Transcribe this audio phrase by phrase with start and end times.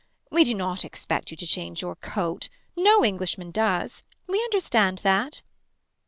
[0.31, 2.49] We do not expect you to change your coat.
[2.75, 4.01] No Englishman does.
[4.25, 5.43] We understand that.